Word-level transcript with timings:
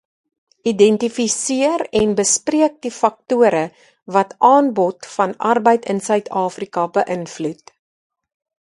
Identifiseer 0.69 1.83
en 1.99 2.15
bespreek 2.21 2.79
die 2.87 2.93
faktore 2.97 3.61
wat 4.17 4.35
aanbod 4.51 5.11
van 5.19 5.39
arbeid 5.53 5.89
in 5.95 6.05
Suid-Afrika 6.11 6.91
beïnvloed. 7.01 7.77